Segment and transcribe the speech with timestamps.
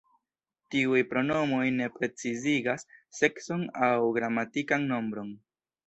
[0.75, 2.89] Tiuj pronomoj ne precizigas
[3.21, 5.35] sekson aŭ gramatikan nombron.